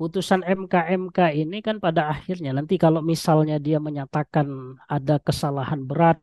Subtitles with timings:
[0.00, 6.16] putusan MK-MK ini kan pada akhirnya nanti kalau misalnya dia menyatakan ada kesalahan berat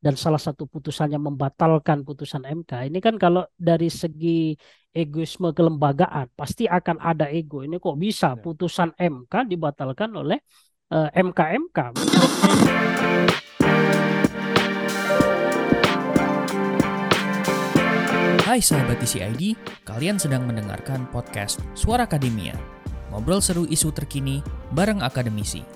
[0.00, 4.52] dan salah satu putusannya membatalkan putusan MK ini kan kalau dari segi
[4.92, 8.40] egoisme kelembagaan pasti akan ada ego ini kok bisa ya.
[8.40, 10.38] putusan MK dibatalkan oleh
[10.92, 11.78] uh, eh, MK-MK
[18.46, 22.54] Hai sahabat TCID, kalian sedang mendengarkan podcast Suara Akademia.
[23.10, 24.38] Ngobrol seru isu terkini
[24.70, 25.66] bareng akademisi.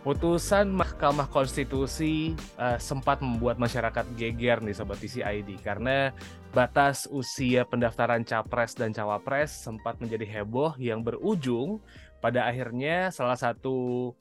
[0.00, 6.16] Putusan Mahkamah Konstitusi uh, sempat membuat masyarakat geger nih sobat TCID karena
[6.56, 11.76] batas usia pendaftaran capres dan cawapres sempat menjadi heboh yang berujung
[12.24, 14.16] pada akhirnya salah satu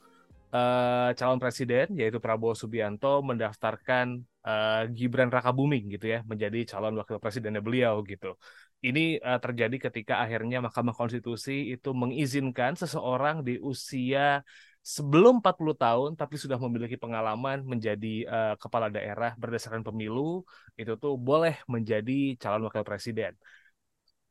[0.52, 7.18] uh, calon presiden yaitu Prabowo Subianto mendaftarkan uh, Gibran Rakabuming gitu ya menjadi calon wakil
[7.24, 8.36] presidennya beliau gitu.
[8.84, 14.44] Ini uh, terjadi ketika akhirnya Mahkamah Konstitusi itu mengizinkan seseorang di usia
[14.84, 20.44] sebelum 40 tahun tapi sudah memiliki pengalaman menjadi uh, kepala daerah berdasarkan pemilu
[20.76, 23.32] itu tuh boleh menjadi calon wakil presiden.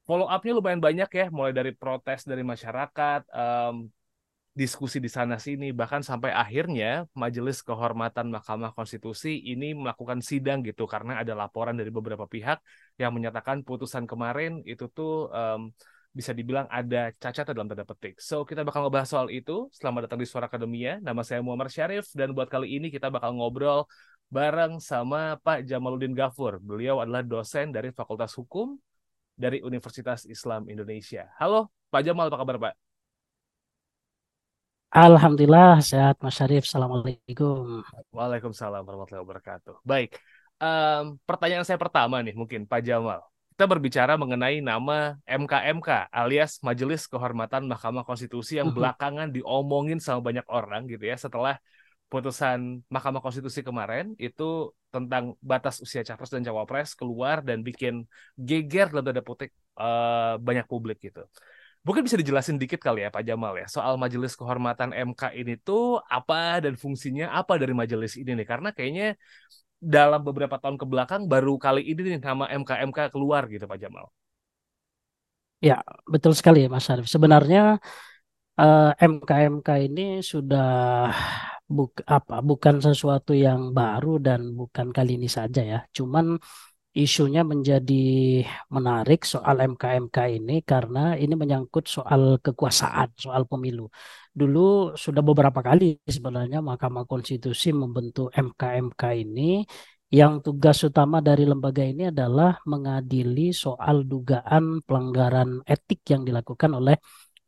[0.03, 3.86] Follow up-nya lumayan banyak ya, mulai dari protes dari masyarakat, um,
[4.53, 10.84] diskusi di sana sini bahkan sampai akhirnya Majelis Kehormatan Mahkamah Konstitusi ini melakukan sidang gitu
[10.84, 12.61] karena ada laporan dari beberapa pihak
[13.00, 15.73] yang menyatakan putusan kemarin itu tuh um,
[16.12, 18.20] bisa dibilang ada cacat dalam tanda petik.
[18.20, 19.73] So kita bakal ngobrol soal itu.
[19.73, 21.00] Selamat datang di Suara Akademia.
[21.00, 23.89] Nama saya Muhammad Syarif dan buat kali ini kita bakal ngobrol
[24.28, 26.61] bareng sama Pak Jamaluddin Gafur.
[26.61, 28.77] Beliau adalah dosen dari Fakultas Hukum
[29.33, 31.33] dari Universitas Islam Indonesia.
[31.41, 32.92] Halo Pak Jamal, apa kabar Pak?
[34.93, 36.69] Alhamdulillah sehat Mas Syarif.
[36.69, 37.81] Assalamualaikum.
[38.12, 39.81] Waalaikumsalam warahmatullahi wabarakatuh.
[39.89, 40.21] Baik,
[40.61, 43.25] um, pertanyaan saya pertama nih mungkin Pak Jamal.
[43.57, 48.77] Kita berbicara mengenai nama MKMK alias Majelis Kehormatan Mahkamah Konstitusi yang mhm.
[48.77, 51.57] belakangan diomongin sama banyak orang gitu ya setelah
[52.13, 58.05] putusan Mahkamah Konstitusi kemarin itu tentang batas usia capres dan cawapres keluar dan bikin
[58.36, 61.25] geger dalam tanda petik uh, banyak publik gitu.
[61.83, 65.98] Mungkin bisa dijelasin dikit kali ya Pak Jamal ya soal Majelis Kehormatan MK ini tuh
[66.07, 69.19] apa dan fungsinya apa dari majelis ini nih karena kayaknya
[69.83, 74.07] dalam beberapa tahun ke belakang baru kali ini nih nama MK-MK keluar gitu Pak Jamal.
[75.59, 77.07] Ya betul sekali ya Mas Arif.
[77.11, 77.83] Sebenarnya
[78.61, 80.67] eh, MK-MK ini sudah
[81.67, 85.79] buk apa bukan sesuatu yang baru dan bukan kali ini saja ya.
[85.97, 86.39] Cuman
[86.92, 88.05] isunya menjadi
[88.69, 93.89] menarik soal MK-MK ini karena ini menyangkut soal kekuasaan, soal pemilu.
[94.33, 99.64] Dulu sudah beberapa kali sebenarnya Mahkamah Konstitusi membentuk MK-MK ini
[100.13, 106.97] yang tugas utama dari lembaga ini adalah mengadili soal dugaan pelanggaran etik yang dilakukan oleh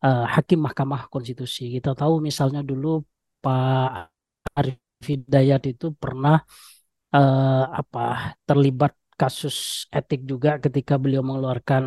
[0.00, 1.68] uh, hakim Mahkamah Konstitusi.
[1.76, 3.04] Kita tahu misalnya dulu
[3.44, 4.08] Pak
[4.56, 6.40] Arif Hidayat itu pernah
[7.12, 11.84] uh, apa terlibat kasus etik juga ketika beliau mengeluarkan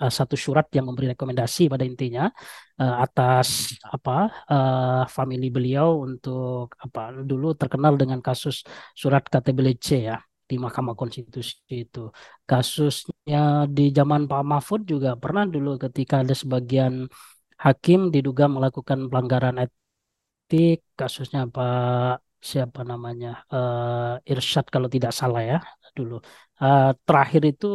[0.00, 2.32] uh, satu surat yang memberi rekomendasi pada intinya
[2.80, 8.64] uh, atas apa uh, family beliau untuk apa dulu terkenal dengan kasus
[8.96, 10.16] surat KTBLC ya
[10.50, 12.10] di Mahkamah Konstitusi itu.
[12.50, 17.06] Kasusnya di zaman Pak Mahfud juga pernah dulu ketika ada sebagian
[17.54, 25.58] hakim diduga melakukan pelanggaran etik, kasusnya Pak siapa namanya uh, Irsyad kalau tidak salah ya
[25.98, 26.16] dulu
[26.64, 27.66] uh, terakhir itu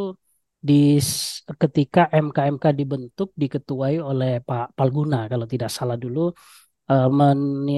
[0.65, 0.97] di
[1.61, 6.33] ketika MKMK dibentuk diketuai oleh Pak Palguna kalau tidak salah dulu
[6.89, 7.09] uh,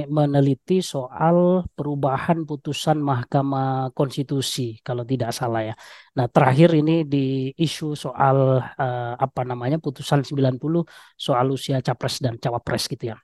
[0.07, 5.75] meneliti soal perubahan putusan Mahkamah Konstitusi kalau tidak salah ya.
[6.17, 10.83] Nah, terakhir ini di isu soal uh, apa namanya putusan 90
[11.15, 13.17] soal usia capres dan cawapres gitu ya.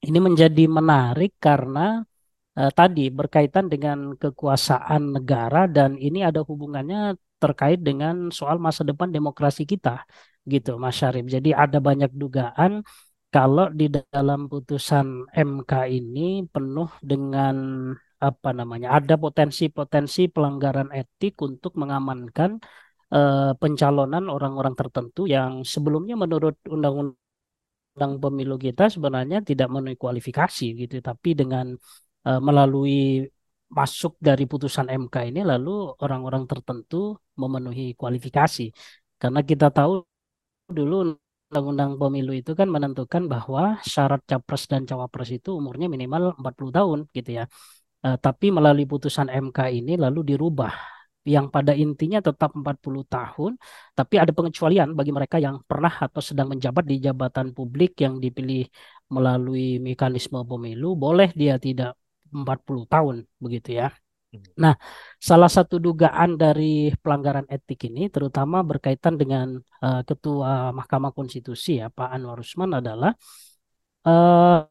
[0.00, 2.00] Ini menjadi menarik karena
[2.58, 9.08] uh, tadi berkaitan dengan kekuasaan negara dan ini ada hubungannya terkait dengan soal masa depan
[9.08, 10.04] demokrasi kita
[10.44, 11.24] gitu Mas Syarif.
[11.28, 12.84] Jadi ada banyak dugaan
[13.30, 17.56] kalau di dalam putusan MK ini penuh dengan
[18.20, 22.60] apa namanya ada potensi-potensi pelanggaran etik untuk mengamankan
[23.16, 30.96] uh, pencalonan orang-orang tertentu yang sebelumnya menurut undang-undang pemilu kita sebenarnya tidak memenuhi kualifikasi gitu
[31.00, 31.72] tapi dengan
[32.28, 33.26] uh, melalui
[33.70, 38.62] masuk dari putusan MK ini lalu orang-orang tertentu memenuhi kualifikasi.
[39.20, 40.02] Karena kita tahu
[40.78, 40.94] dulu
[41.50, 46.98] Undang-Undang Pemilu itu kan menentukan bahwa syarat capres dan cawapres itu umurnya minimal 40 tahun
[47.16, 47.44] gitu ya.
[48.06, 50.72] Uh, tapi melalui putusan MK ini lalu dirubah
[51.34, 53.52] yang pada intinya tetap 40 tahun,
[53.92, 58.64] tapi ada pengecualian bagi mereka yang pernah atau sedang menjabat di jabatan publik yang dipilih
[59.12, 61.92] melalui mekanisme pemilu, boleh dia tidak
[62.32, 63.88] 40 tahun begitu ya.
[64.30, 64.46] Hmm.
[64.62, 64.74] Nah,
[65.18, 71.90] salah satu dugaan dari pelanggaran etik ini terutama berkaitan dengan uh, Ketua Mahkamah Konstitusi ya
[71.90, 73.10] Pak Anwar Usman adalah
[74.06, 74.62] uh,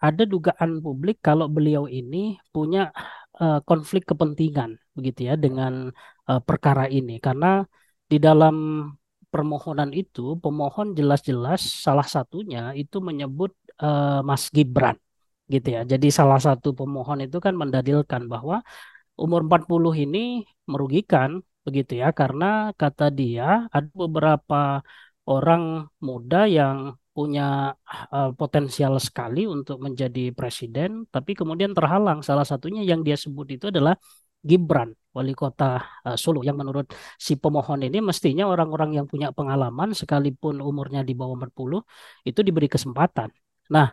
[0.00, 2.88] ada dugaan publik kalau beliau ini punya
[3.36, 5.92] uh, konflik kepentingan begitu ya dengan
[6.28, 7.64] uh, perkara ini karena
[8.10, 8.88] di dalam
[9.32, 15.00] permohonan itu pemohon jelas-jelas salah satunya itu menyebut uh, Mas Gibran
[15.54, 15.80] gitu ya.
[15.92, 18.56] Jadi salah satu pemohon itu kan mendadilkan bahwa
[19.22, 20.18] umur 40 ini
[20.72, 21.30] merugikan
[21.66, 22.44] begitu ya karena
[22.80, 23.44] kata dia
[23.76, 24.82] ada beberapa
[25.30, 25.62] orang
[26.08, 26.76] muda yang
[27.16, 27.42] punya
[28.16, 33.64] uh, potensial sekali untuk menjadi presiden tapi kemudian terhalang salah satunya yang dia sebut itu
[33.72, 33.94] adalah
[34.42, 35.64] Gibran wali kota
[36.08, 36.86] uh, Solo yang menurut
[37.26, 41.84] si pemohon ini mestinya orang-orang yang punya pengalaman sekalipun umurnya di bawah 40
[42.28, 43.28] itu diberi kesempatan.
[43.74, 43.86] Nah,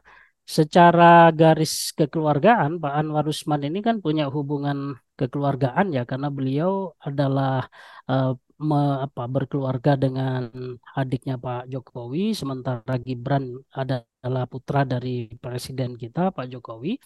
[0.56, 6.72] secara garis kekeluargaan Pak Anwar Usman ini kan punya hubungan kekeluargaan ya karena beliau
[7.08, 7.70] adalah
[8.10, 8.34] uh,
[8.70, 10.50] me, apa, berkeluarga dengan
[10.98, 17.00] adiknya Pak Jokowi sementara Gibran adalah putra dari presiden kita Pak Jokowi.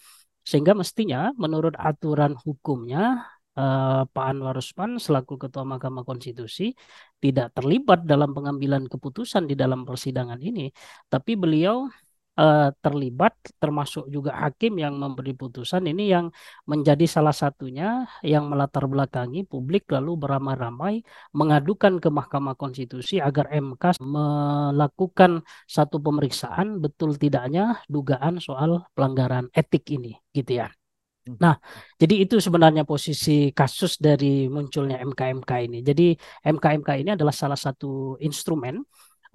[0.44, 3.24] Sehingga mestinya menurut aturan hukumnya
[3.56, 6.76] uh, Pak Anwar Usman selaku Ketua Mahkamah Konstitusi
[7.22, 10.68] tidak terlibat dalam pengambilan keputusan di dalam persidangan ini.
[11.08, 11.88] Tapi beliau
[12.38, 16.30] uh, terlibat termasuk juga hakim yang memberi putusan ini yang
[16.66, 21.02] menjadi salah satunya yang melatar belakangi publik lalu beramai-ramai
[21.34, 29.86] mengadukan ke Mahkamah Konstitusi agar MK melakukan satu pemeriksaan betul tidaknya dugaan soal pelanggaran etik
[29.94, 30.68] ini gitu ya.
[31.24, 31.40] Hmm.
[31.40, 31.56] Nah,
[31.96, 35.78] jadi itu sebenarnya posisi kasus dari munculnya MKMK ini.
[35.80, 36.12] Jadi
[36.44, 38.84] MKMK ini adalah salah satu instrumen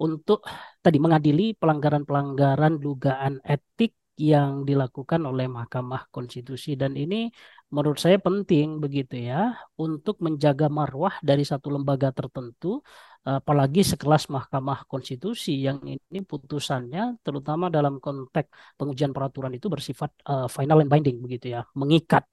[0.00, 0.44] untuk
[0.84, 7.32] tadi mengadili pelanggaran-pelanggaran dugaan etik yang dilakukan oleh Mahkamah Konstitusi dan ini
[7.72, 12.84] menurut saya penting begitu ya untuk menjaga marwah dari satu lembaga tertentu
[13.24, 20.48] apalagi sekelas Mahkamah Konstitusi yang ini putusannya terutama dalam konteks pengujian peraturan itu bersifat uh,
[20.48, 22.24] final and binding begitu ya mengikat.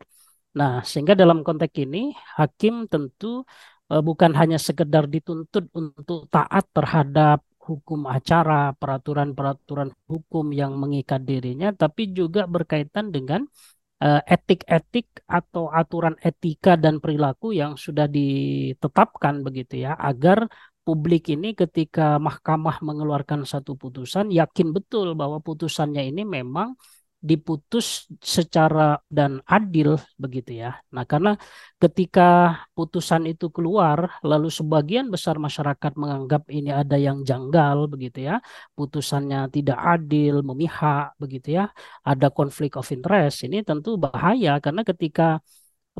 [0.59, 3.43] Nah, sehingga dalam konteks ini hakim tentu
[3.91, 11.67] uh, bukan hanya sekedar dituntut untuk taat terhadap hukum acara, peraturan-peraturan hukum yang mengikat dirinya,
[11.81, 13.41] tapi juga berkaitan dengan
[14.03, 20.37] eh, etik-etik atau aturan etika dan perilaku yang sudah ditetapkan begitu ya, agar
[20.85, 26.79] publik ini ketika mahkamah mengeluarkan satu putusan yakin betul bahwa putusannya ini memang
[27.17, 30.77] diputus secara dan adil begitu ya.
[30.93, 31.33] Nah, karena
[31.81, 32.21] ketika
[32.77, 38.37] putusan itu keluar lalu sebagian besar masyarakat menganggap ini ada yang janggal begitu ya.
[38.77, 41.63] Putusannya tidak adil, memihak begitu ya.
[42.05, 43.43] Ada konflik of interest.
[43.49, 45.41] Ini tentu bahaya karena ketika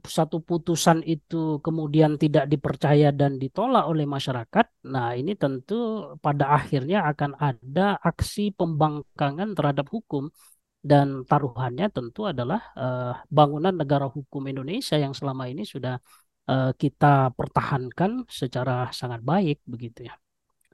[0.05, 5.73] satu putusan itu kemudian tidak dipercaya dan ditolak oleh masyarakat, nah ini tentu
[6.21, 10.29] pada akhirnya akan ada aksi pembangkangan terhadap hukum
[10.87, 15.99] dan taruhannya tentu adalah uh, bangunan negara hukum Indonesia yang selama ini sudah
[16.47, 20.15] uh, kita pertahankan secara sangat baik begitu ya.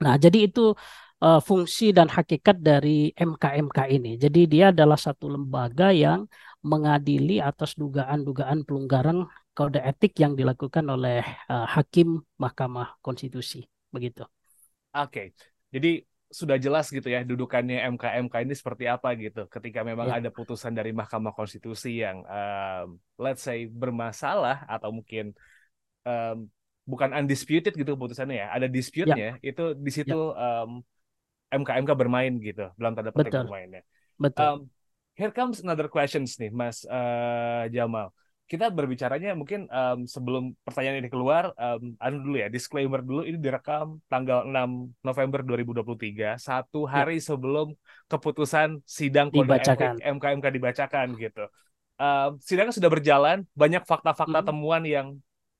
[0.02, 0.74] Nah, jadi itu
[1.22, 4.14] uh, fungsi dan hakikat dari MKMK ini.
[4.18, 6.26] Jadi dia adalah satu lembaga yang
[6.64, 13.62] mengadili atas dugaan-dugaan pelanggaran kode etik yang dilakukan oleh uh, hakim Mahkamah Konstitusi
[13.94, 14.26] begitu.
[14.94, 15.34] Oke.
[15.70, 16.02] Jadi
[16.34, 20.18] sudah jelas gitu ya dudukannya MK-MK ini seperti apa gitu ketika memang ya.
[20.18, 25.30] ada putusan dari Mahkamah Konstitusi yang um, let's say bermasalah atau mungkin
[26.02, 26.50] um,
[26.82, 29.46] bukan undisputed gitu putusannya ya ada dispute-nya ya.
[29.46, 30.66] itu di situ ya.
[30.66, 30.82] um,
[31.54, 33.86] MK-MK bermain gitu dalam tanda petik bermainnya.
[34.18, 34.42] Betul.
[34.42, 34.58] Um,
[35.14, 38.10] here comes another questions nih Mas uh, Jamal
[38.44, 43.40] kita berbicaranya mungkin um, sebelum pertanyaan ini keluar, um, anu dulu ya, disclaimer dulu ini
[43.40, 47.00] direkam tanggal 6 November 2023, satu ya.
[47.00, 47.32] hari ya.
[47.32, 47.72] sebelum
[48.04, 49.96] keputusan sidang kode dibacakan.
[49.96, 51.44] MKMK dibacakan gitu.
[51.96, 54.48] Um, sidangnya sudah berjalan, banyak fakta-fakta hmm.
[54.52, 55.08] temuan yang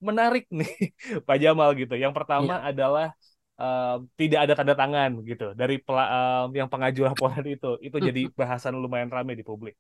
[0.05, 0.93] menarik nih
[1.27, 1.97] Pak Jamal gitu.
[1.97, 2.69] Yang pertama ya.
[2.69, 3.09] adalah
[3.57, 7.81] um, tidak ada tanda tangan gitu dari um, yang pengajuan laporan itu.
[7.81, 9.73] Itu jadi bahasan lumayan ramai di publik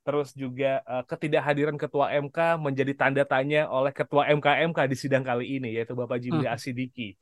[0.00, 5.60] terus juga uh, ketidakhadiran ketua MK menjadi tanda tanya oleh ketua MK-MK di sidang kali
[5.60, 6.56] ini yaitu Bapak Jimli hmm.
[6.56, 7.14] Asidiki.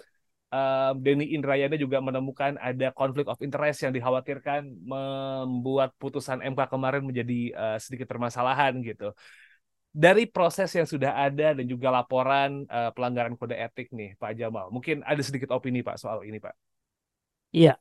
[0.49, 7.05] Uh, Denny Indrayana juga menemukan ada konflik of interest yang dikhawatirkan membuat putusan MK kemarin
[7.05, 9.13] menjadi uh, sedikit permasalahan gitu.
[9.89, 14.71] dari proses yang sudah ada dan juga laporan uh, pelanggaran kode etik nih Pak Jamal,
[14.73, 16.55] mungkin ada sedikit opini Pak soal ini Pak.
[17.51, 17.75] Iya,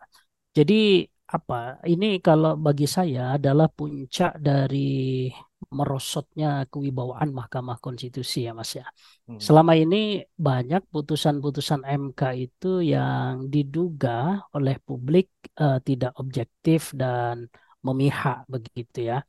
[0.56, 5.28] jadi apa ini kalau bagi saya adalah puncak dari
[5.74, 8.88] merosotnya kewibawaan Mahkamah Konstitusi ya Mas ya.
[9.28, 9.42] Hmm.
[9.42, 15.28] Selama ini banyak putusan-putusan MK itu yang diduga oleh publik
[15.60, 17.52] uh, tidak objektif dan
[17.84, 19.20] memihak begitu ya.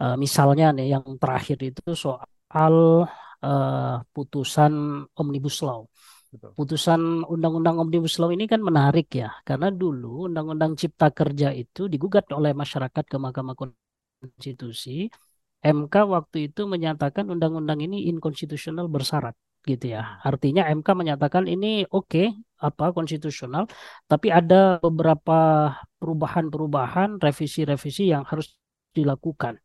[0.00, 2.74] Uh, misalnya nih yang terakhir itu soal
[3.44, 5.84] uh, putusan Omnibus Law.
[6.56, 12.28] Putusan Undang-Undang Omnibus Law ini kan menarik ya, karena dulu Undang-Undang Cipta Kerja itu digugat
[12.32, 15.08] oleh masyarakat ke Mahkamah Konstitusi.
[15.66, 19.34] MK waktu itu menyatakan undang-undang ini inkonstitusional bersyarat
[19.66, 20.22] gitu ya.
[20.22, 22.26] Artinya MK menyatakan ini oke okay,
[22.62, 23.66] apa konstitusional,
[24.06, 28.54] tapi ada beberapa perubahan-perubahan, revisi-revisi yang harus
[28.94, 29.58] dilakukan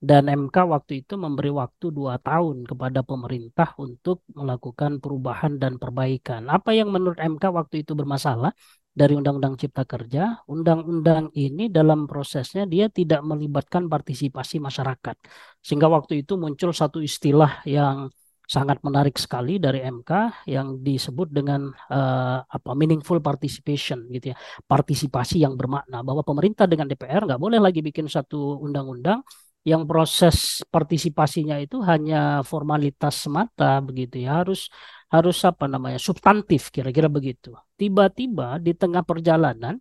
[0.00, 6.48] dan MK waktu itu memberi waktu dua tahun kepada pemerintah untuk melakukan perubahan dan perbaikan.
[6.48, 8.56] Apa yang menurut MK waktu itu bermasalah
[8.90, 15.16] dari Undang-Undang Cipta Kerja, undang-undang ini dalam prosesnya dia tidak melibatkan partisipasi masyarakat.
[15.60, 18.08] Sehingga waktu itu muncul satu istilah yang
[18.50, 25.46] sangat menarik sekali dari MK yang disebut dengan uh, apa meaningful participation gitu ya partisipasi
[25.46, 29.22] yang bermakna bahwa pemerintah dengan DPR nggak boleh lagi bikin satu undang-undang
[29.60, 34.40] yang proses partisipasinya itu hanya formalitas semata begitu ya.
[34.40, 34.72] Harus
[35.10, 37.52] harus apa namanya substantif kira-kira begitu.
[37.76, 39.76] Tiba-tiba di tengah perjalanan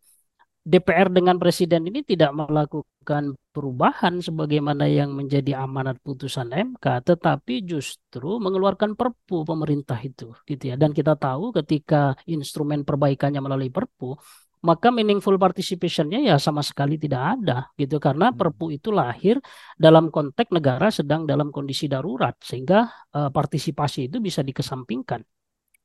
[0.60, 8.38] DPR dengan presiden ini tidak melakukan perubahan sebagaimana yang menjadi amanat putusan MK tetapi justru
[8.38, 10.76] mengeluarkan perpu pemerintah itu gitu ya.
[10.76, 14.20] Dan kita tahu ketika instrumen perbaikannya melalui perpu
[14.60, 18.38] maka meaningful participationnya ya sama sekali tidak ada gitu karena hmm.
[18.40, 19.40] Perpu itu lahir
[19.80, 25.24] dalam konteks negara sedang dalam kondisi darurat sehingga uh, partisipasi itu bisa dikesampingkan.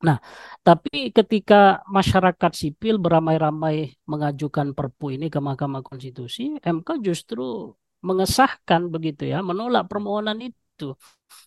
[0.05, 0.19] Nah,
[0.61, 7.73] tapi ketika masyarakat sipil beramai-ramai mengajukan Perpu ini ke Mahkamah Konstitusi, MK justru
[8.05, 10.64] mengesahkan begitu ya, menolak permohonan itu.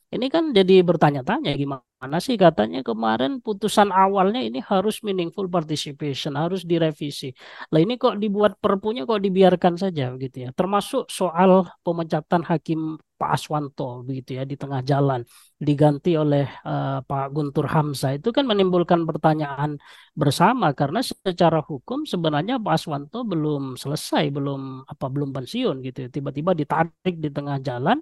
[0.07, 6.37] Ini kan jadi bertanya-tanya gimana mana sih katanya kemarin putusan awalnya ini harus meaningful participation,
[6.37, 7.33] harus direvisi.
[7.73, 10.49] Lah ini kok dibuat perpunya kok dibiarkan saja begitu ya.
[10.53, 15.25] Termasuk soal pemecatan hakim Pak Aswanto begitu ya di tengah jalan
[15.57, 19.81] diganti oleh uh, Pak Guntur Hamzah itu kan menimbulkan pertanyaan
[20.13, 25.97] bersama karena secara hukum sebenarnya Pak Aswanto belum selesai, belum apa belum pensiun gitu.
[26.05, 26.09] Ya.
[26.13, 27.97] Tiba-tiba ditarik di tengah jalan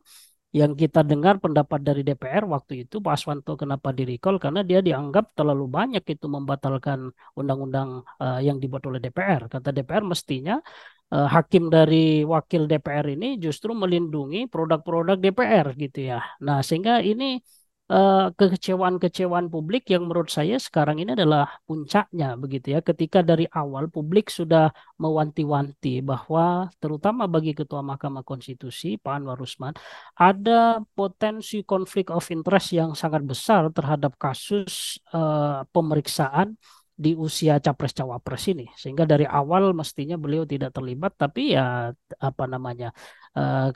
[0.59, 4.79] yang kita dengar pendapat dari DPR waktu itu Pak Aswanto kenapa di recall karena dia
[4.79, 7.89] dianggap terlalu banyak itu membatalkan undang-undang
[8.23, 9.51] uh, yang dibuat oleh DPR.
[9.51, 10.55] Kata DPR mestinya
[11.11, 16.23] uh, hakim dari wakil DPR ini justru melindungi produk-produk DPR gitu ya.
[16.39, 17.43] Nah, sehingga ini
[17.89, 22.79] uh, kekecewaan-kecewaan publik yang menurut saya sekarang ini adalah puncaknya begitu ya.
[22.81, 29.73] Ketika dari awal publik sudah mewanti-wanti bahwa terutama bagi ketua Mahkamah Konstitusi Pak Anwar Usman
[30.17, 36.57] ada potensi konflik of interest yang sangat besar terhadap kasus uh, pemeriksaan
[37.03, 38.65] di usia capres cawapres ini.
[38.81, 41.91] Sehingga dari awal mestinya beliau tidak terlibat tapi ya
[42.27, 42.95] apa namanya
[43.35, 43.69] uh,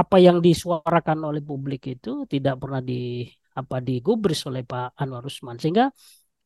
[0.00, 3.26] apa yang disuarakan oleh publik itu tidak pernah di
[3.58, 5.58] apa digubris oleh Pak Anwar Usman.
[5.60, 5.90] Sehingga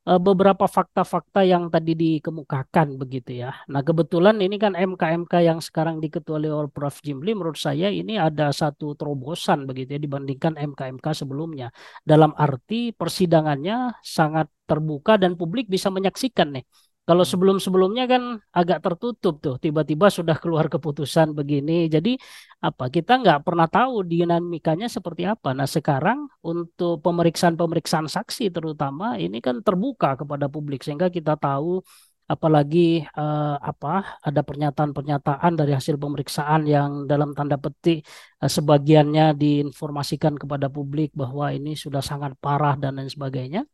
[0.02, 3.54] beberapa fakta-fakta yang tadi dikemukakan begitu ya.
[3.70, 6.98] Nah kebetulan ini kan MK-MK yang sekarang diketuai oleh Prof.
[7.06, 11.70] Jimli menurut saya ini ada satu terobosan begitu ya dibandingkan MK-MK sebelumnya.
[12.02, 16.66] Dalam arti persidangannya sangat terbuka dan publik bisa menyaksikan nih
[17.02, 18.22] kalau sebelum-sebelumnya kan
[18.54, 21.90] agak tertutup tuh, tiba-tiba sudah keluar keputusan begini.
[21.90, 22.14] Jadi
[22.62, 25.50] apa kita nggak pernah tahu dinamikanya seperti apa.
[25.50, 31.82] Nah sekarang untuk pemeriksaan-pemeriksaan saksi terutama ini kan terbuka kepada publik sehingga kita tahu
[32.30, 38.06] apalagi eh, apa ada pernyataan-pernyataan dari hasil pemeriksaan yang dalam tanda petik
[38.42, 43.66] eh, sebagiannya diinformasikan kepada publik bahwa ini sudah sangat parah dan lain sebagainya.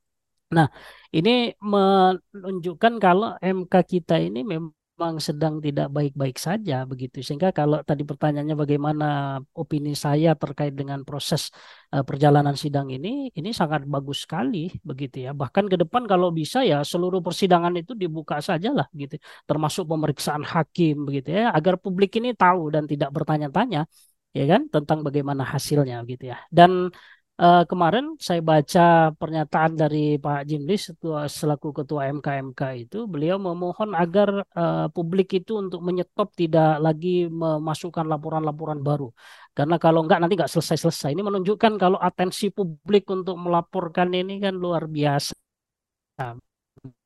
[0.56, 0.66] Nah,
[1.16, 7.20] ini menunjukkan kalau MK kita ini memang sedang tidak baik-baik saja begitu.
[7.26, 9.04] Sehingga kalau tadi pertanyaannya bagaimana
[9.60, 11.52] opini saya terkait dengan proses
[11.92, 15.30] uh, perjalanan sidang ini, ini sangat bagus sekali begitu ya.
[15.36, 19.20] Bahkan ke depan kalau bisa ya seluruh persidangan itu dibuka sajalah gitu.
[19.44, 23.84] Termasuk pemeriksaan hakim begitu ya, agar publik ini tahu dan tidak bertanya-tanya
[24.36, 26.36] ya kan tentang bagaimana hasilnya gitu ya.
[26.48, 26.88] Dan
[27.42, 30.76] uh, kemarin saya baca pernyataan dari Pak Jimli
[31.38, 34.28] selaku ketua MKMK itu beliau memohon agar
[34.58, 39.08] uh, publik itu untuk menyetop tidak lagi memasukkan laporan-laporan baru.
[39.56, 41.10] Karena kalau enggak nanti enggak selesai-selesai.
[41.14, 45.34] Ini menunjukkan kalau atensi publik untuk melaporkan ini kan luar biasa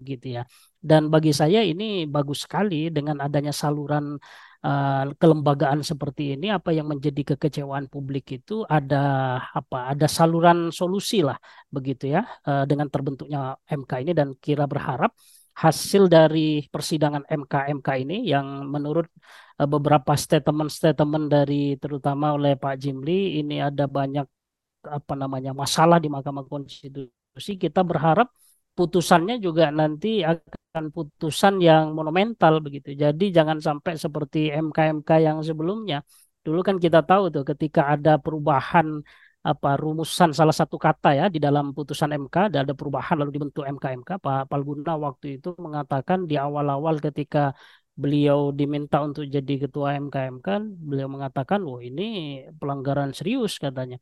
[0.09, 0.43] gitu ya.
[0.83, 1.85] Dan bagi saya ini
[2.15, 4.19] bagus sekali dengan adanya saluran
[4.66, 8.99] uh, kelembagaan seperti ini apa yang menjadi kekecewaan publik itu ada
[9.50, 11.37] apa ada saluran solusi lah
[11.69, 14.12] begitu ya uh, dengan terbentuknya MK ini.
[14.14, 15.12] Dan kira berharap
[15.52, 19.07] hasil dari persidangan MK-MK ini yang menurut
[19.61, 24.25] uh, beberapa statement-statement dari terutama oleh Pak Jimli ini ada banyak
[24.83, 27.54] apa namanya masalah di Mahkamah Konstitusi.
[27.61, 28.33] Kita berharap
[28.73, 30.62] putusannya juga nanti akan
[30.97, 32.88] putusan yang monumental begitu.
[33.02, 35.97] Jadi jangan sampai seperti MK-MK yang sebelumnya.
[36.45, 38.87] Dulu kan kita tahu tuh ketika ada perubahan
[39.50, 44.11] apa rumusan salah satu kata ya di dalam putusan MK ada perubahan lalu dibentuk MK-MK
[44.25, 47.38] Pak Palguna waktu itu mengatakan di awal-awal ketika
[48.02, 50.47] beliau diminta untuk jadi ketua MK-MK
[50.88, 52.02] beliau mengatakan wah ini
[52.59, 53.99] pelanggaran serius katanya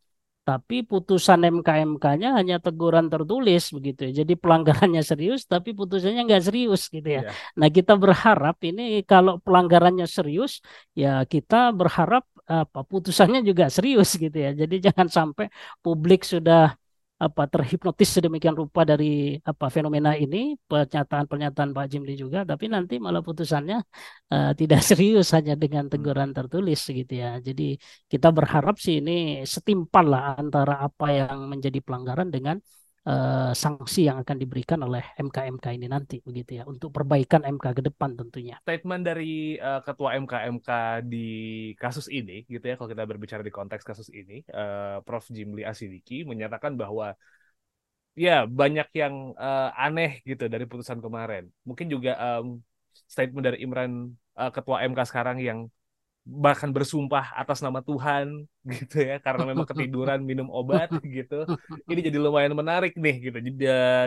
[0.51, 4.13] tapi putusan MK-MK-nya hanya teguran tertulis begitu ya.
[4.27, 7.23] Jadi pelanggarannya serius tapi putusannya nggak serius gitu ya.
[7.31, 7.35] Yeah.
[7.55, 10.53] Nah kita berharap ini kalau pelanggarannya serius
[10.91, 14.51] ya kita berharap apa putusannya juga serius gitu ya.
[14.61, 15.47] Jadi jangan sampai
[15.85, 16.75] publik sudah
[17.21, 23.21] apa terhipnotis sedemikian rupa dari apa fenomena ini pernyataan-pernyataan Pak Jimli juga tapi nanti malah
[23.21, 23.77] putusannya
[24.33, 25.93] uh, tidak serius hanya dengan hmm.
[25.93, 27.77] teguran tertulis gitu ya jadi
[28.09, 32.57] kita berharap sih ini setimpal lah antara apa yang menjadi pelanggaran dengan
[33.07, 37.83] uh, sanksi yang akan diberikan oleh MK-MK ini nanti begitu ya untuk perbaikan MK ke
[37.85, 38.61] depan tentunya.
[38.65, 40.71] Statement dari uh, ketua MK-MK
[41.07, 41.29] di
[41.79, 46.27] kasus ini gitu ya kalau kita berbicara di konteks kasus ini uh, Prof Jimli Asidiki
[46.29, 47.17] menyatakan bahwa
[48.19, 51.49] ya banyak yang uh, aneh gitu dari putusan kemarin.
[51.65, 52.61] Mungkin juga um,
[53.09, 55.71] statement dari Imran uh, ketua MK sekarang yang
[56.21, 58.45] bahkan bersumpah atas nama Tuhan
[58.77, 61.49] gitu ya karena memang ketiduran minum obat gitu.
[61.89, 63.53] Ini jadi lumayan menarik nih gitu di,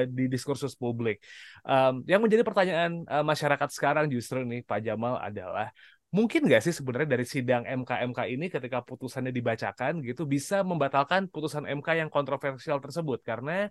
[0.08, 1.20] di diskursus publik.
[1.66, 5.74] Um, yang menjadi pertanyaan uh, masyarakat sekarang justru nih Pak Jamal adalah
[6.14, 11.66] mungkin nggak sih sebenarnya dari sidang MK-MK ini ketika putusannya dibacakan gitu bisa membatalkan putusan
[11.66, 13.26] MK yang kontroversial tersebut?
[13.26, 13.66] Karena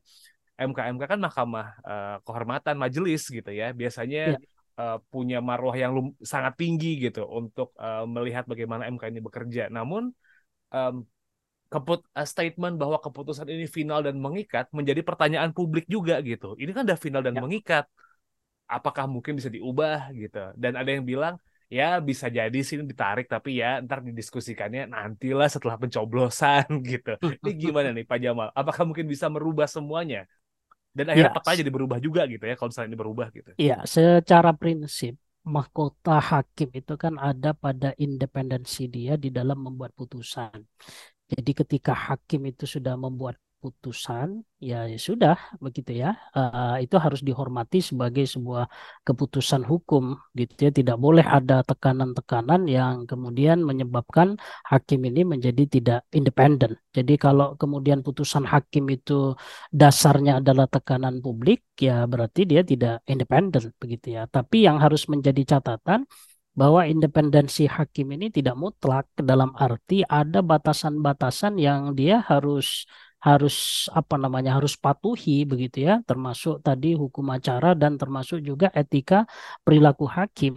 [0.59, 3.71] MK-MK kan mahkamah uh, kehormatan majelis gitu ya.
[3.71, 9.21] Biasanya ya uh, punya marwah yang sangat tinggi gitu untuk uh, melihat bagaimana MK ini
[9.21, 9.63] bekerja.
[9.69, 10.13] Namun
[10.73, 10.95] um,
[11.73, 16.57] keput uh, statement bahwa keputusan ini final dan mengikat menjadi pertanyaan publik juga gitu.
[16.61, 17.41] Ini kan udah final dan ya.
[17.41, 17.85] mengikat.
[18.69, 20.53] Apakah mungkin bisa diubah gitu?
[20.57, 21.37] Dan ada yang bilang
[21.73, 27.17] ya bisa jadi sini ditarik tapi ya ntar didiskusikannya nantilah setelah pencoblosan gitu.
[27.21, 28.49] Ini gimana nih Pak Jamal?
[28.53, 30.29] Apakah mungkin bisa merubah semuanya?
[30.93, 31.37] Dan akhirnya ya.
[31.37, 33.51] petanya jadi berubah juga gitu ya kalau misalnya ini berubah gitu.
[33.57, 40.63] Iya, secara prinsip mahkota hakim itu kan ada pada independensi dia di dalam membuat putusan.
[41.27, 46.19] Jadi ketika hakim itu sudah membuat putusan ya, ya sudah begitu ya.
[46.35, 48.67] Uh, itu harus dihormati sebagai sebuah
[49.07, 50.71] keputusan hukum gitu ya.
[50.79, 54.29] Tidak boleh ada tekanan-tekanan yang kemudian menyebabkan
[54.67, 56.75] hakim ini menjadi tidak independen.
[56.97, 59.39] Jadi kalau kemudian putusan hakim itu
[59.71, 64.23] dasarnya adalah tekanan publik ya berarti dia tidak independen begitu ya.
[64.27, 66.03] Tapi yang harus menjadi catatan
[66.53, 72.85] bahwa independensi hakim ini tidak mutlak dalam arti ada batasan-batasan yang dia harus
[73.27, 79.17] harus apa namanya harus patuhi begitu ya termasuk tadi hukum acara dan termasuk juga etika
[79.65, 80.53] perilaku hakim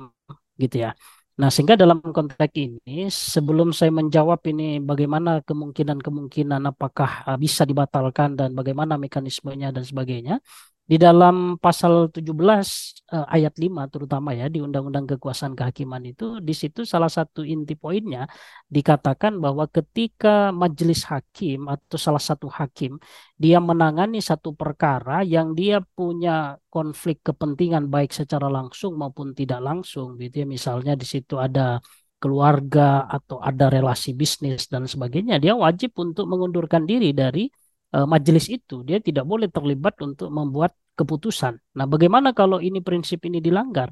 [0.62, 0.92] gitu ya.
[1.36, 8.56] Nah, sehingga dalam konteks ini sebelum saya menjawab ini bagaimana kemungkinan-kemungkinan apakah bisa dibatalkan dan
[8.56, 10.40] bagaimana mekanismenya dan sebagainya,
[10.86, 16.38] di dalam pasal 17 uh, eh, ayat 5 terutama ya di Undang-Undang Kekuasaan Kehakiman itu
[16.38, 18.30] di situ salah satu inti poinnya
[18.70, 23.02] dikatakan bahwa ketika majelis hakim atau salah satu hakim
[23.34, 30.22] dia menangani satu perkara yang dia punya konflik kepentingan baik secara langsung maupun tidak langsung
[30.22, 30.48] gitu ya.
[30.56, 31.82] Misalnya di situ ada
[32.22, 37.50] keluarga atau ada relasi bisnis dan sebagainya dia wajib untuk mengundurkan diri dari
[37.96, 41.56] uh, majelis itu dia tidak boleh terlibat untuk membuat keputusan.
[41.80, 43.92] Nah, bagaimana kalau ini prinsip ini dilanggar?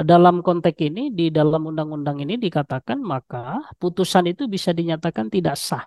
[0.00, 5.84] Dalam konteks ini di dalam undang-undang ini dikatakan maka putusan itu bisa dinyatakan tidak sah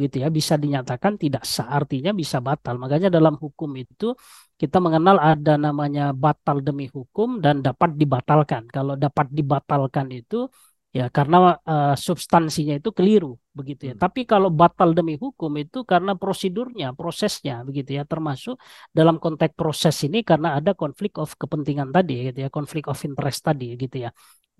[0.00, 4.16] gitu ya bisa dinyatakan tidak sah artinya bisa batal makanya dalam hukum itu
[4.56, 10.48] kita mengenal ada namanya batal demi hukum dan dapat dibatalkan kalau dapat dibatalkan itu
[10.92, 13.94] ya karena uh, substansinya itu keliru begitu ya.
[13.96, 14.02] Hmm.
[14.04, 18.60] Tapi kalau batal demi hukum itu karena prosedurnya, prosesnya begitu ya, termasuk
[18.92, 23.40] dalam konteks proses ini karena ada konflik of kepentingan tadi gitu ya, konflik of interest
[23.40, 24.10] tadi gitu ya.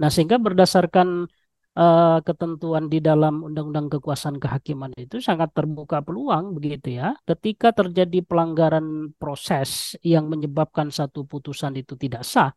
[0.01, 1.29] Nah, sehingga berdasarkan
[1.77, 7.12] uh, ketentuan di dalam Undang-Undang Kekuasaan Kehakiman itu sangat terbuka peluang begitu ya.
[7.29, 12.53] Ketika terjadi pelanggaran proses yang menyebabkan satu putusan itu tidak sah,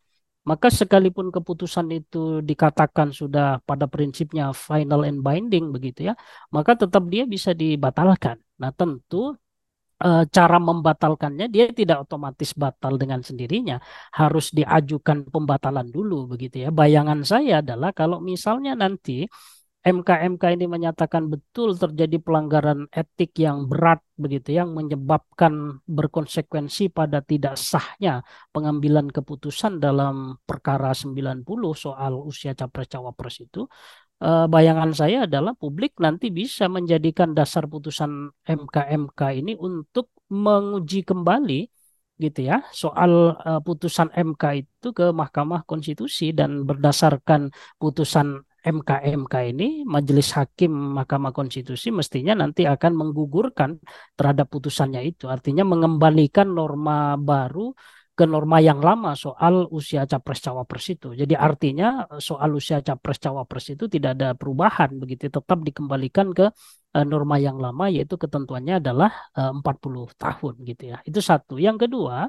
[0.50, 2.18] maka sekalipun keputusan itu
[2.50, 6.14] dikatakan sudah pada prinsipnya final and binding begitu ya,
[6.54, 8.36] maka tetap dia bisa dibatalkan.
[8.62, 9.34] Nah, tentu
[10.04, 13.76] eh, cara membatalkannya dia tidak otomatis batal dengan sendirinya,
[14.20, 16.68] harus diajukan pembatalan dulu begitu ya.
[16.80, 19.26] Bayangan saya adalah kalau misalnya nanti
[19.86, 27.54] MK-MK ini menyatakan betul terjadi pelanggaran etik yang berat begitu yang menyebabkan berkonsekuensi pada tidak
[27.54, 31.46] sahnya pengambilan keputusan dalam perkara 90
[31.78, 33.70] soal usia capres cawapres itu.
[34.16, 41.70] Eh, bayangan saya adalah publik nanti bisa menjadikan dasar putusan MK-MK ini untuk menguji kembali
[42.16, 49.86] gitu ya soal uh, putusan MK itu ke Mahkamah Konstitusi dan berdasarkan putusan MK-MK ini
[49.86, 53.78] Majelis Hakim Mahkamah Konstitusi mestinya nanti akan menggugurkan
[54.18, 55.30] terhadap putusannya itu.
[55.30, 57.70] Artinya mengembalikan norma baru
[58.16, 61.14] ke norma yang lama soal usia capres cawapres itu.
[61.14, 66.50] Jadi artinya soal usia capres cawapres itu tidak ada perubahan begitu, tetap dikembalikan ke
[66.96, 70.98] uh, norma yang lama yaitu ketentuannya adalah uh, 40 tahun gitu ya.
[71.06, 71.54] Itu satu.
[71.62, 72.26] Yang kedua,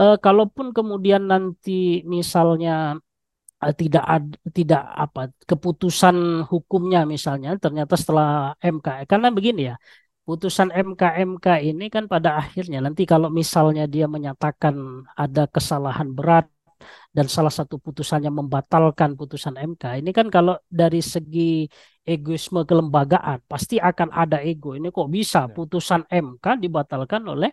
[0.00, 3.09] kalaupun kemudian nanti misalnya Eh,
[3.60, 9.76] tidak ada tidak apa keputusan hukumnya misalnya ternyata setelah MK karena begini ya
[10.24, 11.02] putusan MK
[11.36, 16.48] MK ini kan pada akhirnya nanti kalau misalnya dia menyatakan ada kesalahan berat
[17.12, 21.68] dan salah satu putusannya membatalkan putusan MK ini kan kalau dari segi
[22.06, 25.52] egoisme kelembagaan pasti akan ada ego ini kok bisa ya.
[25.52, 27.52] putusan MK dibatalkan oleh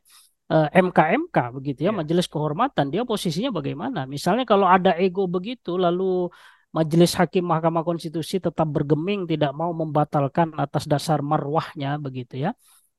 [0.86, 1.96] MK-MK eh, begitu ya, yeah.
[2.00, 4.00] majelis kehormatan dia posisinya bagaimana?
[4.08, 6.32] Misalnya kalau ada ego begitu lalu
[6.78, 12.52] majelis hakim Mahkamah Konstitusi tetap bergeming tidak mau membatalkan atas dasar marwahnya begitu ya.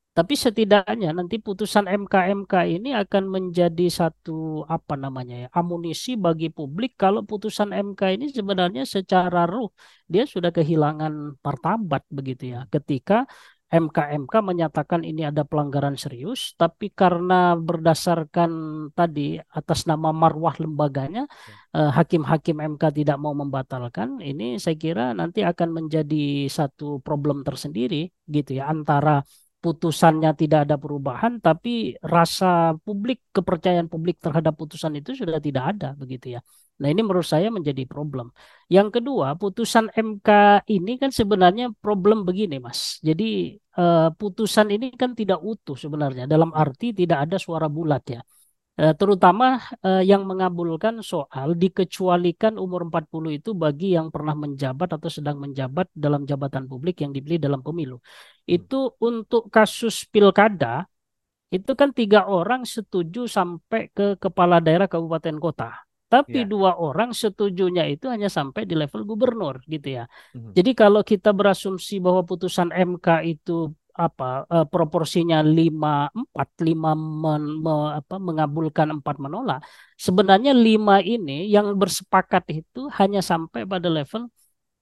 [0.09, 6.91] Tapi setidaknya nanti putusan MK-MK ini akan menjadi satu apa namanya ya amunisi bagi publik
[6.99, 9.69] kalau putusan MK ini sebenarnya secara ruh
[10.11, 13.29] dia sudah kehilangan martabat begitu ya ketika
[13.69, 18.51] MK-MK menyatakan ini ada pelanggaran serius, tapi karena berdasarkan
[18.97, 21.53] tadi atas nama marwah lembaganya, ya.
[21.77, 27.45] eh, hakim-hakim eh, MK tidak mau membatalkan, ini saya kira nanti akan menjadi satu problem
[27.47, 29.21] tersendiri gitu ya antara
[29.59, 35.93] putusannya tidak ada perubahan, tapi rasa publik, kepercayaan publik terhadap putusan itu sudah tidak ada
[35.99, 36.41] begitu ya.
[36.79, 38.31] Nah ini menurut saya menjadi problem.
[38.71, 40.29] Yang kedua, putusan MK
[40.71, 43.03] ini kan sebenarnya problem begini Mas.
[43.03, 46.23] Jadi uh, putusan ini kan tidak utuh sebenarnya.
[46.23, 48.23] Dalam arti tidak ada suara bulat ya.
[48.79, 55.11] Uh, terutama uh, yang mengabulkan soal dikecualikan umur 40 itu bagi yang pernah menjabat atau
[55.11, 57.99] sedang menjabat dalam jabatan publik yang dipilih dalam pemilu.
[57.99, 58.47] Hmm.
[58.47, 60.87] Itu untuk kasus pilkada
[61.51, 65.75] itu kan tiga orang setuju sampai ke kepala daerah kabupaten kota
[66.09, 66.49] tapi yeah.
[66.49, 70.09] dua orang setujunya itu hanya sampai di level gubernur gitu ya.
[70.33, 70.53] Mm-hmm.
[70.57, 73.69] Jadi kalau kita berasumsi bahwa putusan MK itu
[74.05, 79.59] apa uh, proporsinya lima empat lima men, me, apa, mengabulkan empat menolak.
[80.05, 84.31] Sebenarnya lima ini yang bersepakat itu hanya sampai pada level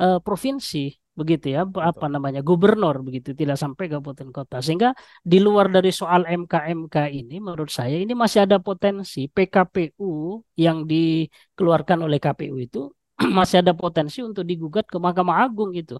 [0.03, 1.81] uh, provinsi begitu ya Betul.
[1.81, 4.61] apa namanya gubernur begitu tidak sampai kabupaten kota.
[4.61, 4.93] Sehingga
[5.25, 12.05] di luar dari soal MK-MK ini menurut saya ini masih ada potensi PKPU yang dikeluarkan
[12.05, 12.79] oleh KPU itu
[13.37, 15.97] masih ada potensi untuk digugat ke Mahkamah Agung gitu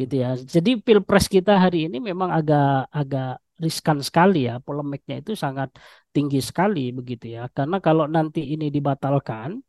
[0.00, 5.32] gitu ya jadi pilpres kita hari ini memang agak agak riskan sekali ya polemiknya itu
[5.38, 5.70] sangat
[6.10, 9.62] tinggi sekali begitu ya karena kalau nanti ini dibatalkan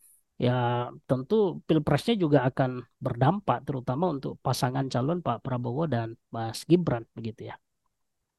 [0.44, 7.06] ya tentu pilpresnya juga akan berdampak terutama untuk pasangan calon Pak Prabowo dan Mas Gibran
[7.14, 7.56] begitu ya.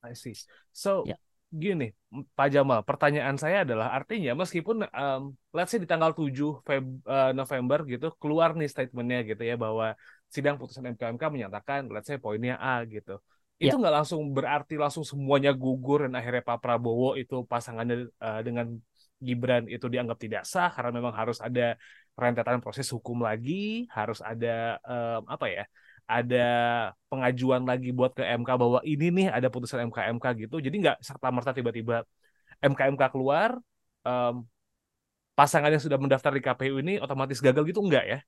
[0.05, 0.37] I see.
[0.75, 1.17] So ya.
[1.49, 1.95] gini
[2.35, 7.31] Pak Jamal, pertanyaan saya adalah artinya meskipun um, let's say di tanggal 7 Feb, uh,
[7.33, 9.97] November gitu keluar nih statementnya gitu ya bahwa
[10.35, 13.23] sidang putusan MKMK menyatakan let's say poinnya A gitu.
[13.63, 13.71] Ya.
[13.71, 18.67] Itu nggak langsung berarti langsung semuanya gugur dan akhirnya Pak Prabowo itu pasangannya uh, dengan
[19.23, 21.79] Gibran itu dianggap tidak sah karena memang harus ada
[22.19, 25.65] rentetan proses hukum lagi, harus ada um, apa ya?
[26.05, 26.45] ada
[27.09, 30.61] pengajuan lagi buat ke MK bahwa ini nih ada putusan MK-MK gitu.
[30.61, 32.05] Jadi nggak serta merta tiba-tiba
[32.61, 33.57] MK-MK keluar,
[34.05, 34.45] um,
[35.33, 38.19] pasangan yang sudah mendaftar di KPU ini otomatis gagal gitu enggak ya?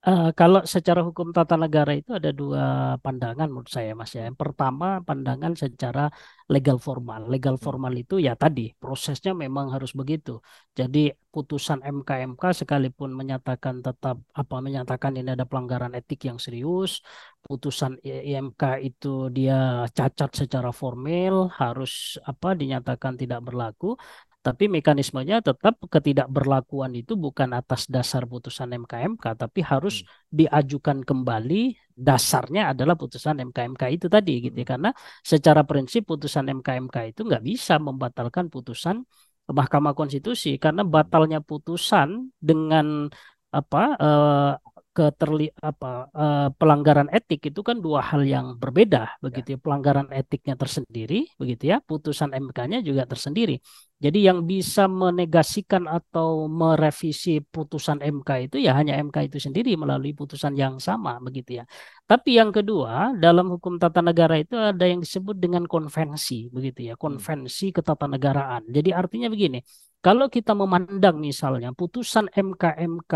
[0.00, 4.24] Uh, kalau secara hukum tata negara itu ada dua pandangan menurut saya Mas ya.
[4.28, 6.08] Yang pertama pandangan secara
[6.48, 7.28] legal formal.
[7.28, 7.64] Legal hmm.
[7.64, 10.40] formal itu ya tadi prosesnya memang harus begitu.
[10.72, 17.04] Jadi putusan MK-MK sekalipun menyatakan tetap apa menyatakan ini ada pelanggaran etik yang serius,
[17.44, 24.00] putusan IMK itu dia cacat secara formal harus apa dinyatakan tidak berlaku
[24.40, 30.08] tapi mekanismenya tetap ketidakberlakuan itu bukan atas dasar putusan MKMK, tapi harus hmm.
[30.32, 34.64] diajukan kembali dasarnya adalah putusan MKMK itu tadi gitu ya.
[34.64, 34.72] Hmm.
[34.72, 39.04] Karena secara prinsip putusan MKMK itu nggak bisa membatalkan putusan
[39.50, 43.10] Mahkamah Konstitusi karena batalnya putusan dengan
[43.50, 44.52] apa eh,
[44.90, 49.58] keterli apa uh, pelanggaran etik itu kan dua hal yang berbeda begitu ya.
[49.62, 53.62] Pelanggaran etiknya tersendiri begitu ya, putusan MK-nya juga tersendiri.
[54.00, 60.16] Jadi yang bisa menegasikan atau merevisi putusan MK itu ya hanya MK itu sendiri melalui
[60.16, 61.64] putusan yang sama begitu ya.
[62.08, 66.94] Tapi yang kedua, dalam hukum tata negara itu ada yang disebut dengan konvensi begitu ya,
[66.96, 67.02] hmm.
[67.04, 68.66] konvensi ketatanegaraan.
[68.66, 69.62] Jadi artinya begini,
[70.00, 73.14] kalau kita memandang misalnya putusan MK-MK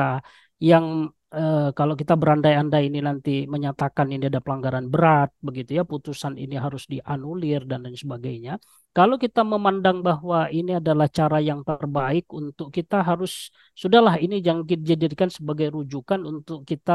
[0.62, 6.34] yang eh, kalau kita berandai-andai ini nanti menyatakan ini ada pelanggaran berat begitu ya putusan
[6.42, 8.52] ini harus dianulir dan lain sebagainya.
[8.96, 14.62] Kalau kita memandang bahwa ini adalah cara yang terbaik untuk kita harus sudahlah ini jangan
[14.90, 16.92] dijadikan sebagai rujukan untuk kita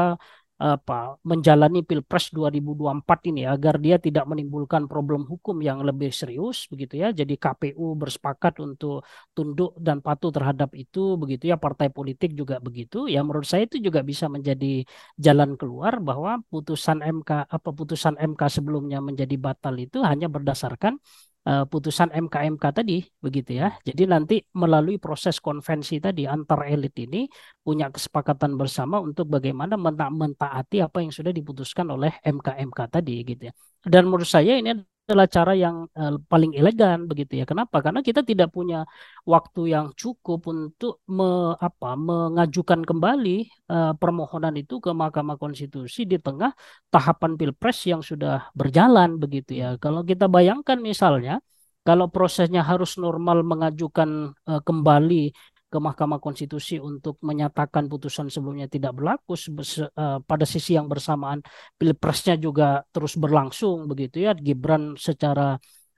[0.60, 7.00] apa menjalani Pilpres 2024 ini agar dia tidak menimbulkan problem hukum yang lebih serius begitu
[7.02, 7.08] ya.
[7.16, 9.00] Jadi KPU bersepakat untuk
[9.32, 11.56] tunduk dan patuh terhadap itu begitu ya.
[11.56, 13.08] Partai politik juga begitu.
[13.08, 14.84] Ya menurut saya itu juga bisa menjadi
[15.16, 21.00] jalan keluar bahwa putusan MK apa putusan MK sebelumnya menjadi batal itu hanya berdasarkan
[21.46, 23.72] uh, putusan MK-MK tadi begitu ya.
[23.80, 27.28] Jadi nanti melalui proses konvensi tadi antar elit ini
[27.60, 33.52] punya kesepakatan bersama untuk bagaimana mentaati apa yang sudah diputuskan oleh MK-MK tadi gitu ya.
[33.80, 34.76] Dan menurut saya ini
[35.10, 37.44] adalah cara yang uh, paling elegan begitu ya.
[37.50, 37.82] Kenapa?
[37.82, 38.86] Karena kita tidak punya
[39.26, 46.22] waktu yang cukup untuk me, apa, mengajukan kembali uh, permohonan itu ke Mahkamah Konstitusi di
[46.22, 46.54] tengah
[46.94, 49.74] tahapan Pilpres yang sudah berjalan begitu ya.
[49.82, 51.42] Kalau kita bayangkan misalnya
[51.82, 55.34] kalau prosesnya harus normal mengajukan uh, kembali
[55.70, 61.38] ke Mahkamah Konstitusi untuk menyatakan putusan sebelumnya tidak berlaku uh, pada sisi yang bersamaan
[61.78, 64.34] pilpresnya juga terus berlangsung begitu ya.
[64.34, 65.54] Gibran secara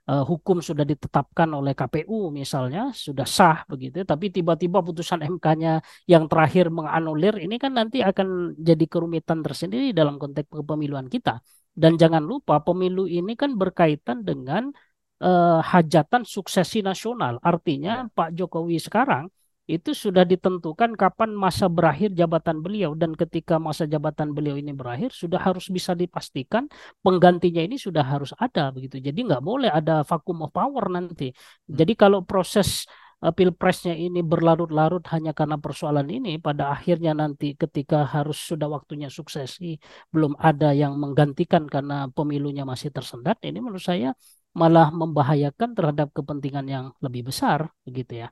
[0.09, 6.29] uh, hukum sudah ditetapkan oleh KPU misalnya sudah sah begitu tapi tiba-tiba putusan MK-nya yang
[6.29, 11.41] terakhir menganulir ini kan nanti akan jadi kerumitan tersendiri dalam konteks kepemiluan kita.
[11.73, 14.69] Dan jangan lupa pemilu ini kan berkaitan dengan
[15.25, 17.41] uh, hajatan suksesi nasional.
[17.41, 18.13] Artinya ya.
[18.13, 19.33] Pak Jokowi sekarang
[19.63, 22.91] itu sudah ditentukan kapan masa berakhir jabatan beliau.
[22.93, 26.67] Dan ketika masa jabatan beliau ini berakhir sudah harus bisa dipastikan
[26.99, 28.99] penggantinya ini sudah harus ada begitu.
[28.99, 31.31] Jadi nggak boleh ada vacuum of power nanti.
[31.33, 31.75] Hmm.
[31.79, 32.83] jadi kalau proses
[33.23, 39.07] uh, pilpresnya ini berlarut-larut hanya karena persoalan ini pada akhirnya nanti ketika harus sudah waktunya
[39.07, 39.79] suksesi
[40.13, 44.11] belum ada yang menggantikan karena pemilunya masih tersendat ini menurut saya
[44.53, 48.29] malah membahayakan terhadap kepentingan yang lebih besar begitu ya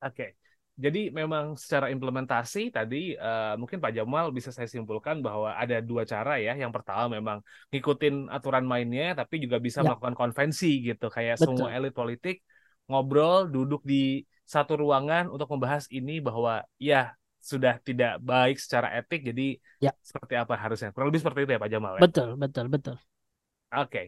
[0.00, 0.36] Oke.
[0.80, 6.08] Jadi memang secara implementasi tadi uh, mungkin Pak Jamal bisa saya simpulkan bahwa ada dua
[6.08, 6.56] cara ya.
[6.56, 9.92] Yang pertama memang ngikutin aturan mainnya tapi juga bisa ya.
[9.92, 11.60] melakukan konvensi gitu kayak Betul.
[11.60, 12.40] semua elit politik
[12.88, 19.24] ngobrol duduk di satu ruangan untuk membahas ini bahwa ya sudah tidak baik secara etik
[19.32, 19.92] jadi ya.
[20.00, 20.92] seperti apa harusnya.
[20.96, 22.00] Kurang lebih seperti itu ya Pak Jamal ya.
[22.04, 22.96] Betul, betul, betul.
[23.76, 23.84] Oke.
[23.84, 24.06] Okay.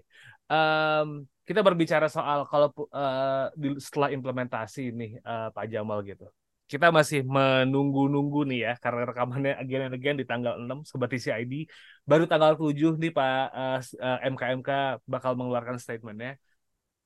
[0.48, 3.50] Um, kita berbicara soal kalau uh,
[3.82, 6.30] setelah implementasi nih uh, Pak Jamal gitu.
[6.70, 11.68] Kita masih menunggu-nunggu nih ya karena rekamannya again and again di tanggal 6 Sobat TCID.
[12.06, 14.70] Baru tanggal 7 nih Pak uh, uh, MKMK
[15.04, 16.38] bakal mengeluarkan statementnya.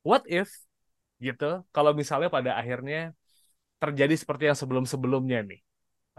[0.06, 0.52] What if
[1.16, 3.16] gitu kalau misalnya pada akhirnya
[3.80, 5.60] terjadi seperti yang sebelum-sebelumnya nih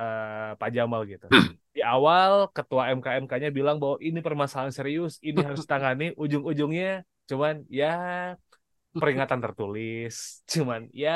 [0.01, 1.29] uh, Pak Jamal gitu.
[1.75, 7.85] Di awal ketua MKMK-nya bilang bahwa ini permasalahan serius, ini harus ditangani, ujung-ujungnya cuman ya
[8.99, 10.15] peringatan tertulis.
[10.51, 11.11] Cuman ya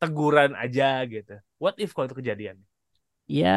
[0.00, 1.34] teguran aja gitu.
[1.62, 2.56] What if kalau itu kejadian?
[3.38, 3.48] Ya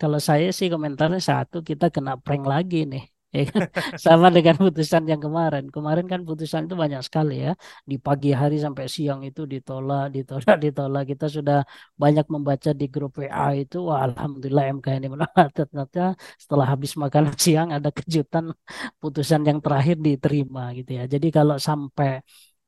[0.00, 3.02] kalau saya sih komentarnya satu kita kena prank lagi nih
[3.34, 3.62] ya kan?
[4.06, 5.64] sama dengan putusan yang kemarin.
[5.74, 7.50] Kemarin kan putusan itu banyak sekali ya.
[7.90, 11.02] Di pagi hari sampai siang itu ditolak ditolak ditolak.
[11.10, 11.56] Kita sudah
[12.02, 15.48] banyak membaca di grup WA itu wah alhamdulillah MK ini menolak.
[15.58, 16.00] Ternyata
[16.42, 18.44] setelah habis makan siang ada kejutan
[19.02, 21.04] putusan yang terakhir diterima gitu ya.
[21.14, 22.20] Jadi kalau sampai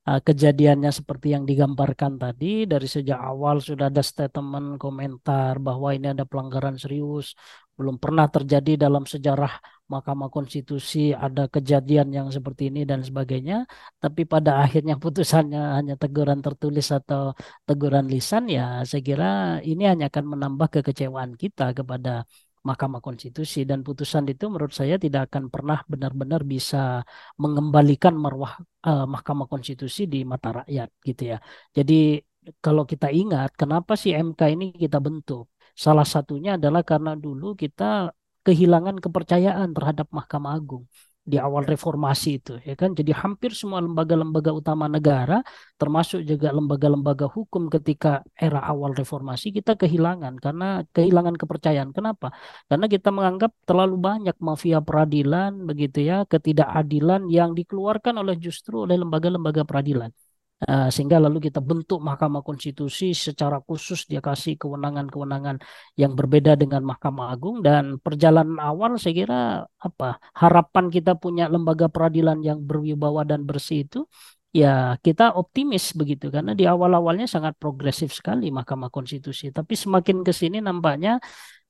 [0.09, 6.07] uh, kejadiannya seperti yang digambarkan tadi dari sejak awal sudah ada statement komentar bahwa ini
[6.14, 7.37] ada pelanggaran serius
[7.79, 9.53] belum pernah terjadi dalam sejarah
[9.93, 13.64] Mahkamah Konstitusi ada kejadian yang seperti ini dan sebagainya
[14.03, 17.33] tapi pada akhirnya putusannya hanya teguran tertulis atau
[17.69, 19.27] teguran lisan ya saya kira
[19.71, 22.29] ini hanya akan menambah kekecewaan kita kepada
[22.69, 27.01] Mahkamah Konstitusi dan putusan itu menurut saya tidak akan pernah benar-benar bisa
[27.41, 28.53] mengembalikan marwah
[28.85, 31.38] uh, Mahkamah Konstitusi di mata rakyat gitu ya.
[31.73, 32.21] Jadi
[32.64, 35.49] kalau kita ingat kenapa sih MK ini kita bentuk?
[35.85, 38.11] Salah satunya adalah karena dulu kita
[38.47, 40.85] kehilangan kepercayaan terhadap Mahkamah Agung
[41.29, 42.91] di awal reformasi itu ya kan?
[42.99, 45.45] Jadi hampir semua lembaga-lembaga utama negara
[45.81, 51.91] termasuk juga lembaga-lembaga hukum ketika era awal reformasi kita kehilangan karena kehilangan kepercayaan.
[51.97, 52.33] Kenapa?
[52.67, 58.97] Karena kita menganggap terlalu banyak mafia peradilan begitu ya ketidakadilan yang dikeluarkan oleh justru oleh
[58.97, 60.11] lembaga-lembaga peradilan
[60.59, 65.62] Uh, sehingga lalu kita bentuk Mahkamah Konstitusi secara khusus dia kasih kewenangan-kewenangan
[65.94, 67.62] yang berbeda dengan Mahkamah Agung.
[67.62, 69.40] Dan perjalanan awal saya kira
[69.79, 74.03] apa harapan kita punya lembaga peradilan yang berwibawa dan bersih itu
[74.51, 76.27] ya kita optimis begitu.
[76.27, 79.55] Karena di awal-awalnya sangat progresif sekali Mahkamah Konstitusi.
[79.55, 81.23] Tapi semakin ke sini nampaknya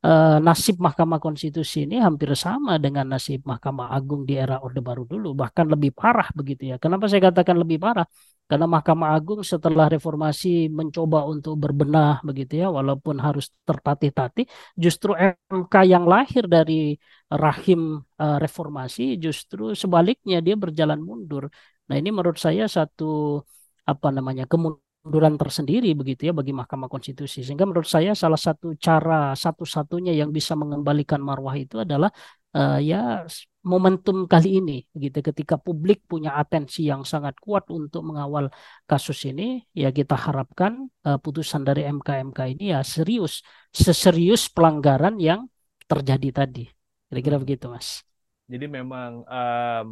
[0.05, 5.03] uh, nasib Mahkamah Konstitusi ini hampir sama dengan nasib Mahkamah Agung di era Orde Baru
[5.09, 8.07] dulu bahkan lebih parah begitu ya kenapa saya katakan lebih parah
[8.49, 14.45] karena Mahkamah Agung setelah reformasi mencoba untuk berbenah begitu ya walaupun harus tertatih-tatih
[14.79, 15.13] justru
[15.53, 16.97] MK yang lahir dari
[17.29, 17.81] rahim
[18.23, 21.53] uh, reformasi justru sebaliknya dia berjalan mundur.
[21.89, 23.41] Nah, ini menurut saya satu
[23.85, 27.41] apa namanya kemunduran tersendiri begitu ya bagi Mahkamah Konstitusi.
[27.45, 32.13] Sehingga menurut saya salah satu cara satu-satunya yang bisa mengembalikan marwah itu adalah
[32.55, 33.25] uh, ya
[33.69, 38.49] momentum kali ini gitu ketika publik punya atensi yang sangat kuat untuk mengawal
[38.89, 43.45] kasus ini ya kita harapkan uh, putusan dari MK-MK ini ya serius
[43.75, 45.45] seserius pelanggaran yang
[45.85, 46.65] terjadi tadi.
[47.09, 48.05] Kira-kira begitu mas.
[48.49, 49.87] Jadi memang um,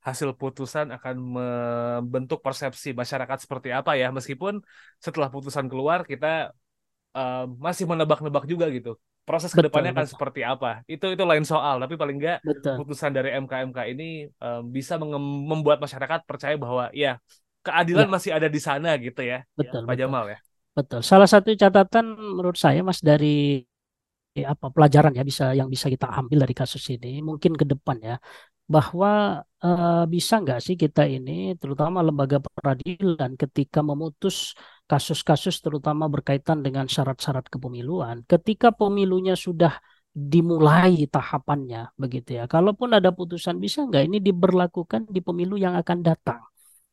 [0.00, 4.08] hasil putusan akan membentuk persepsi masyarakat seperti apa ya.
[4.08, 4.64] Meskipun
[4.96, 6.56] setelah putusan keluar kita
[7.12, 8.96] um, masih menebak-nebak juga gitu.
[9.28, 10.82] Proses ke depannya akan seperti apa?
[10.88, 11.78] Itu itu lain soal.
[11.78, 12.38] Tapi paling enggak
[12.80, 17.20] putusan dari MK-MK ini um, bisa membuat masyarakat percaya bahwa ya
[17.60, 18.12] keadilan ya.
[18.12, 20.38] masih ada di sana gitu ya, betul, ya, Pak Jamal ya.
[20.72, 21.00] Betul.
[21.04, 23.60] Salah satu catatan menurut saya Mas dari
[24.32, 28.00] ya, apa pelajaran ya bisa yang bisa kita ambil dari kasus ini mungkin ke depan
[28.00, 28.16] ya
[28.70, 34.54] bahwa uh, bisa nggak sih kita ini terutama lembaga peradilan ketika memutus
[34.86, 38.22] kasus-kasus terutama berkaitan dengan syarat-syarat kepemiluan.
[38.30, 39.74] Ketika pemilunya sudah
[40.10, 42.44] dimulai tahapannya begitu ya.
[42.50, 46.40] Kalaupun ada putusan bisa nggak ini diberlakukan di pemilu yang akan datang.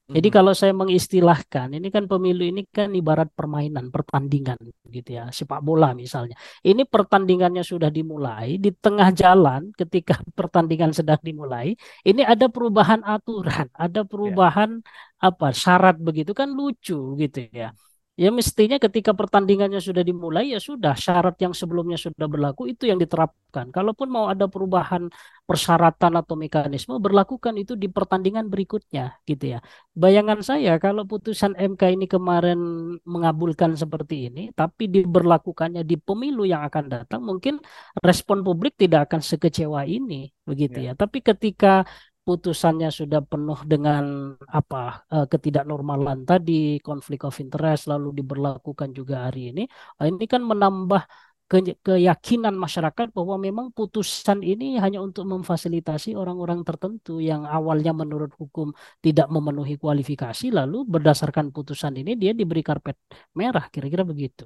[0.08, 4.56] Jadi kalau saya mengistilahkan, ini kan pemilu ini kan ibarat permainan, pertandingan
[4.88, 6.40] gitu ya, sepak bola misalnya.
[6.64, 11.76] Ini pertandingannya sudah dimulai, di tengah jalan ketika pertandingan sedang dimulai,
[12.08, 15.28] ini ada perubahan aturan, ada perubahan yeah.
[15.28, 17.76] apa syarat begitu kan lucu gitu ya.
[18.18, 22.98] Ya mestinya ketika pertandingannya sudah dimulai ya sudah syarat yang sebelumnya sudah berlaku itu yang
[22.98, 23.70] diterapkan.
[23.70, 25.06] Kalaupun mau ada perubahan
[25.46, 29.60] persyaratan atau mekanisme berlakukan itu di pertandingan berikutnya gitu ya.
[29.94, 32.58] Bayangan saya kalau putusan MK ini kemarin
[33.06, 37.62] mengabulkan seperti ini tapi diberlakukannya di pemilu yang akan datang mungkin
[38.02, 40.98] respon publik tidak akan sekecewa ini begitu ya.
[40.98, 40.98] ya.
[40.98, 41.86] Tapi ketika
[42.28, 49.56] putusannya sudah penuh dengan apa uh, ketidaknormalan tadi, konflik of interest lalu diberlakukan juga hari
[49.56, 49.64] ini.
[50.00, 51.08] Uh, ini kan menambah
[51.48, 58.36] ke keyakinan masyarakat bahwa memang putusan ini hanya untuk memfasilitasi orang-orang tertentu yang awalnya menurut
[58.36, 63.00] hukum tidak memenuhi kualifikasi lalu berdasarkan putusan ini dia diberi karpet
[63.32, 64.44] merah kira-kira begitu.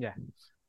[0.00, 0.16] Ya.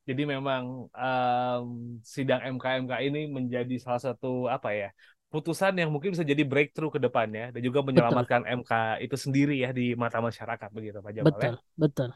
[0.04, 1.68] Jadi memang um,
[2.04, 4.92] sidang MK-MK ini menjadi salah satu apa ya
[5.34, 8.62] putusan yang mungkin bisa jadi breakthrough ke depannya dan juga menyelamatkan betul.
[8.62, 11.26] MK itu sendiri ya di mata masyarakat begitu Pak Jamal.
[11.26, 11.34] Ya?
[11.34, 11.74] Betul, ya?
[11.74, 12.10] betul.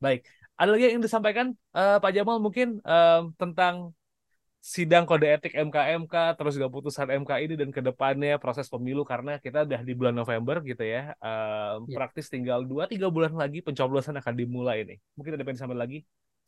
[0.00, 0.20] Baik,
[0.56, 1.46] ada lagi yang ingin disampaikan
[1.76, 3.92] uh, Pak Jamal mungkin uh, tentang
[4.64, 9.36] sidang kode etik MK-MK terus juga putusan MK ini dan ke depannya proses pemilu karena
[9.36, 11.12] kita udah di bulan November gitu ya.
[11.20, 12.00] Uh, ya.
[12.00, 14.98] Praktis tinggal 2 3 bulan lagi pencoblosan akan dimulai nih.
[15.20, 15.98] Mungkin ada yang sampai lagi?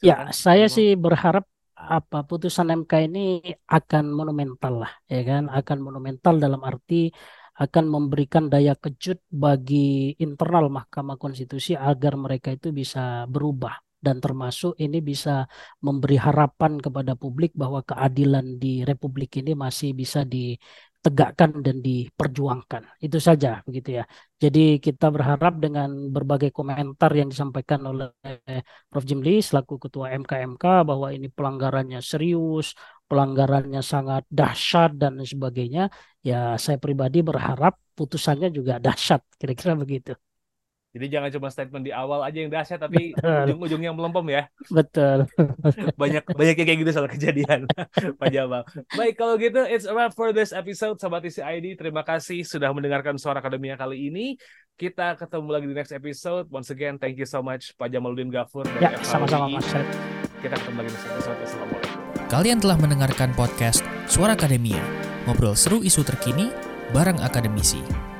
[0.00, 1.44] Ya, Silakan, ya, saya sih berharap
[1.76, 3.20] apa putusan MK ini
[3.68, 5.42] akan monumental lah ya kan?
[5.52, 7.12] Akan monumental dalam arti
[7.56, 13.80] akan memberikan daya kejut bagi internal Mahkamah Konstitusi agar mereka itu bisa berubah.
[13.96, 15.48] Dan termasuk ini bisa
[15.82, 20.54] memberi harapan kepada publik bahwa keadilan di Republik ini masih bisa di
[21.06, 22.82] ditegakkan dan diperjuangkan.
[22.98, 24.04] Itu saja begitu ya.
[24.42, 28.10] Jadi kita berharap dengan berbagai komentar yang disampaikan oleh
[28.90, 29.04] Prof.
[29.06, 32.74] Jimli selaku Ketua MKMK bahwa ini pelanggarannya serius,
[33.06, 35.94] pelanggarannya sangat dahsyat dan sebagainya,
[36.26, 40.25] ya saya pribadi berharap putusannya juga dahsyat, kira-kira begitu.
[40.96, 44.42] Jadi jangan cuma statement di awal aja yang dahsyat tapi ujung-ujungnya melempem ya.
[44.72, 45.28] Betul.
[46.00, 47.68] banyak banyak yang kayak gitu soal kejadian
[48.20, 48.64] Pak Jamal.
[48.96, 51.76] Baik kalau gitu it's a wrap for this episode Sobat Isi ID.
[51.76, 54.40] Terima kasih sudah mendengarkan suara akademia kali ini.
[54.80, 56.48] Kita ketemu lagi di next episode.
[56.48, 59.68] Once again thank you so much Pak Jamaludin Gafur dan Ya, sama-sama Mas
[60.40, 61.38] Kita ketemu lagi di next episode.
[61.44, 62.00] Assalamualaikum.
[62.32, 64.80] Kalian telah mendengarkan podcast Suara Akademia.
[65.28, 66.48] Ngobrol seru isu terkini
[66.96, 68.15] bareng akademisi.